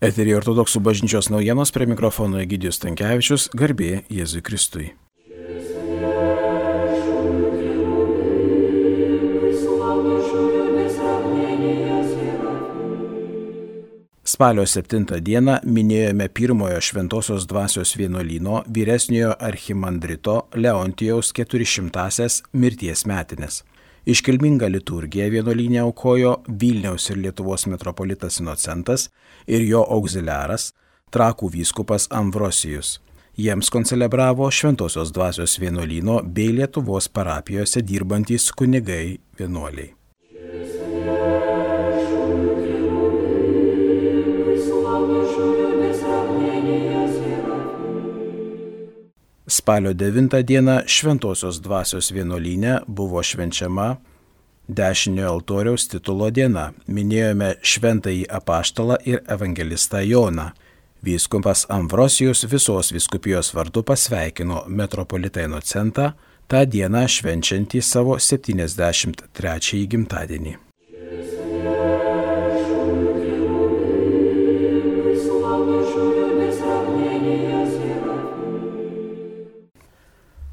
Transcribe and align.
Eterija 0.00 0.38
ortodoksų 0.38 0.80
bažnyčios 0.80 1.26
naujienos 1.28 1.74
prie 1.76 1.84
mikrofono 1.84 2.38
Egidijus 2.40 2.78
Tankievičius, 2.80 3.50
garbė 3.52 3.98
Jėzui 4.08 4.40
Kristui. 4.40 4.86
Spalio 14.24 14.64
7 14.64 15.20
dieną 15.20 15.58
minėjome 15.68 16.30
pirmojo 16.32 16.80
Šventojios 16.80 17.44
dvasios 17.50 17.92
vienuolyno 18.00 18.62
vyresniojo 18.72 19.34
archimandrito 19.36 20.46
Leontijaus 20.56 21.34
400-asias 21.36 22.40
mirties 22.56 23.04
metinės. 23.04 23.66
Iškilmingą 24.08 24.70
liturgiją 24.72 25.28
vienuolynė 25.34 25.82
aukojo 25.84 26.38
Vilniaus 26.48 27.10
ir 27.12 27.20
Lietuvos 27.20 27.66
metropolitas 27.68 28.40
Inocentas 28.40 29.10
ir 29.46 29.66
jo 29.68 29.84
auxiliaras, 29.84 30.70
trakų 31.12 31.52
vyskupas 31.58 32.08
Amvrosijus. 32.10 32.98
Jiems 33.36 33.70
koncelebravo 33.70 34.50
Šventojios 34.50 35.12
dvasios 35.12 35.60
vienuolyno 35.60 36.20
bei 36.24 36.50
Lietuvos 36.56 37.08
parapijose 37.08 37.84
dirbantys 37.84 38.50
kunigai 38.52 39.18
vienuoliai. 39.38 39.99
Spalio 49.70 49.94
9 49.94 50.42
dieną 50.42 50.80
Šventojios 50.86 51.60
dvasios 51.60 52.10
vienuolyne 52.12 52.80
buvo 52.86 53.22
švenčiama 53.22 53.96
dešiniojo 54.68 55.32
altoriaus 55.32 55.84
titulo 55.88 56.30
diena. 56.30 56.64
Minėjome 56.88 57.52
šventąjį 57.62 58.24
apaštalą 58.38 58.96
ir 59.06 59.20
evangelistą 59.30 60.00
Joną. 60.02 60.48
Vyskupas 61.06 61.68
Amvrosijus 61.68 62.42
visos 62.50 62.90
viskupijos 62.92 63.52
vardu 63.54 63.84
pasveikino 63.86 64.64
metropolitą 64.66 65.46
Inocentą 65.46 66.08
tą 66.50 66.64
dieną 66.66 67.04
švenčiantį 67.06 67.82
savo 67.92 68.18
73 68.18 69.86
gimtadienį. 69.86 70.69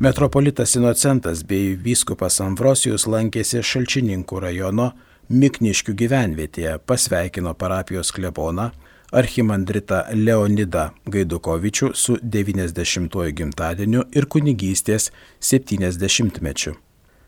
Metropolitas 0.00 0.74
Inocentas 0.74 1.42
bei 1.44 1.74
vyskupas 1.76 2.38
Amvrosijus 2.40 3.04
lankėsi 3.04 3.60
Šalčininkų 3.60 4.38
rajono 4.40 4.86
Mikniškių 5.28 5.92
gyvenvietėje, 5.92 6.78
pasveikino 6.88 7.52
parapijos 7.52 8.08
kleboną 8.16 8.70
archimandritą 9.12 10.06
Leonidą 10.16 10.86
Gaidukovičių 11.04 11.90
su 11.92 12.16
90-ojo 12.16 13.36
gimtadieniu 13.42 14.06
ir 14.16 14.24
kunigystės 14.24 15.10
70-mečiu. 15.36 16.78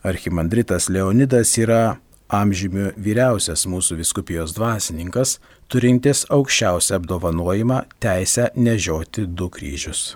Archimandritas 0.00 0.88
Leonidas 0.88 1.52
yra 1.60 1.98
amžymių 2.32 2.94
vyriausias 2.96 3.68
mūsų 3.68 4.00
viskupijos 4.00 4.56
dvasininkas, 4.56 5.36
turintis 5.68 6.24
aukščiausią 6.32 6.96
apdovanojimą 7.02 7.84
teisę 8.00 8.54
nežioti 8.56 9.28
du 9.28 9.52
kryžius. 9.52 10.14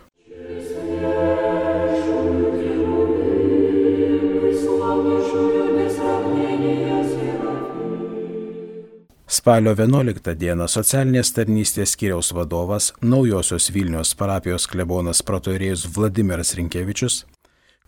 Spalio 9.49 9.73
11 9.73 10.35
dieną 10.37 10.67
socialinės 10.69 11.31
tarnystės 11.33 11.95
skiriaus 11.95 12.35
vadovas, 12.37 12.91
naujosios 13.01 13.71
Vilnius 13.73 14.11
parapijos 14.13 14.67
klebonas 14.69 15.23
protorėjus 15.25 15.87
Vladimiras 15.95 16.51
Rinkevičius, 16.59 17.23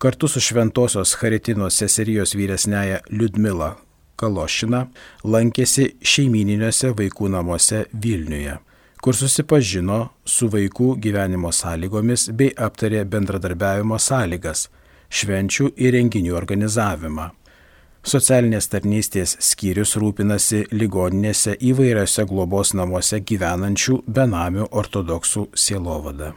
kartu 0.00 0.30
su 0.32 0.40
Šventojios 0.40 1.12
Haritinos 1.20 1.76
seserijos 1.82 2.32
vyresnėje 2.32 3.02
Liudmila 3.12 3.74
Kalošina 4.16 4.86
lankėsi 5.34 5.90
šeimininiuose 6.00 6.94
vaikų 6.96 7.28
namuose 7.36 7.82
Vilniuje, 7.92 8.56
kur 9.04 9.18
susipažino 9.20 9.98
su 10.24 10.48
vaikų 10.48 10.94
gyvenimo 10.96 11.52
sąlygomis 11.52 12.30
bei 12.40 12.56
aptarė 12.56 13.04
bendradarbiavimo 13.04 14.00
sąlygas, 14.00 14.70
švenčių 15.12 15.74
ir 15.76 15.92
renginių 15.98 16.40
organizavimą. 16.40 17.28
Socialinės 18.00 18.70
tarnystės 18.72 19.34
skyrius 19.44 19.92
rūpinasi 20.00 20.62
ligoninėse 20.72 21.58
įvairiose 21.60 22.24
globos 22.30 22.72
namuose 22.72 23.20
gyvenančių 23.20 23.98
benamių 24.08 24.70
ortodoksų 24.72 25.50
sielovada. 25.52 26.32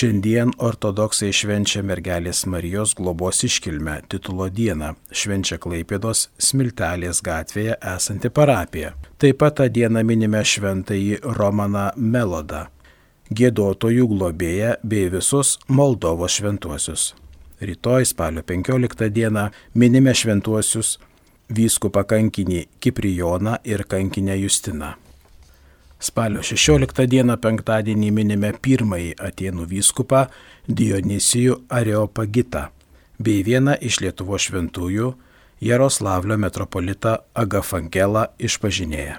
Šiandien 0.00 0.54
ortodoksai 0.64 1.28
švenčia 1.36 1.82
mergelės 1.84 2.46
Marijos 2.48 2.94
globos 2.96 3.42
iškilmę 3.44 3.98
titulo 4.08 4.46
dieną, 4.48 4.94
švenčia 5.12 5.58
Klaipėdos 5.60 6.22
Smiltelės 6.40 7.20
gatvėje 7.26 7.74
esanti 7.90 8.30
parapija. 8.32 8.94
Taip 9.20 9.36
pat 9.42 9.58
tą 9.58 9.66
dieną 9.68 10.00
minime 10.08 10.40
šventąjį 10.40 11.18
Romaną 11.36 11.82
Melodą, 12.00 12.62
gėdotojų 13.28 14.08
globėją 14.14 14.72
bei 14.80 15.12
visus 15.12 15.58
Moldovos 15.68 16.38
šventuosius. 16.38 17.10
Rytoj 17.60 18.08
spalio 18.14 18.46
15 18.54 19.12
dieną 19.20 19.50
minime 19.74 20.16
šventuosius 20.16 20.96
vyskupą 21.52 22.08
kankinį 22.08 22.64
Kiprijoną 22.80 23.60
ir 23.68 23.84
kankinę 23.84 24.40
Justiną. 24.46 24.94
Spalio 26.00 26.40
16 26.40 27.04
dieną 27.12 27.34
penktadienį 27.44 28.06
minime 28.16 28.54
pirmąjį 28.64 29.10
Atenų 29.20 29.66
vyskupą 29.68 30.22
Dionysijų 30.64 31.58
Areopagitą 31.68 32.62
bei 33.20 33.42
vieną 33.44 33.74
iš 33.84 33.98
Lietuvo 34.00 34.38
šventųjų 34.40 35.10
Jaroslavlio 35.60 36.38
metropolitą 36.40 37.18
Agafangelą 37.36 38.24
išpažinėję. 38.40 39.18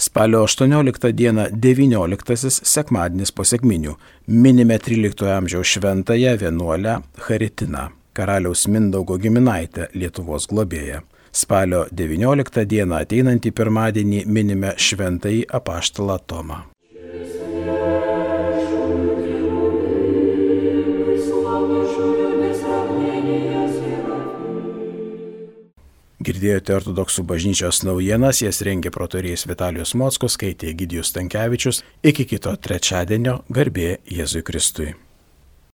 Spalio 0.00 0.42
18 0.48 1.12
dieną 1.12 1.50
19 1.52 2.36
sekmadienis 2.64 3.30
po 3.36 3.44
sėkminių 3.44 3.98
minime 4.26 4.78
13 4.80 5.28
amžiaus 5.36 5.76
šventąją 5.76 6.38
vienuolę 6.40 7.02
Haritiną, 7.28 7.90
karaliaus 8.16 8.64
Mindaugo 8.64 9.20
giminaitę 9.20 9.92
Lietuvos 9.92 10.48
globėją. 10.48 11.04
Spalio 11.34 11.80
19 11.90 12.62
dieną 12.70 13.00
ateinantį 13.02 13.50
pirmadienį 13.58 14.20
minime 14.30 14.70
šventąjį 14.78 15.40
apaštalą 15.58 16.20
Tomą. 16.30 16.60
Girdėjote 26.24 26.72
ortodoksų 26.72 27.24
bažnyčios 27.28 27.82
naujienas, 27.84 28.40
jas 28.40 28.62
rengė 28.64 28.94
protorijas 28.94 29.44
Vitalijus 29.50 29.92
Mockus, 29.98 30.38
skaitė 30.38 30.70
Gidijus 30.78 31.12
Tankievičius. 31.18 31.82
Iki 32.06 32.30
kito 32.30 32.54
trečiadienio 32.56 33.42
garbė 33.50 33.96
Jėzui 34.06 34.46
Kristui. 34.46 34.94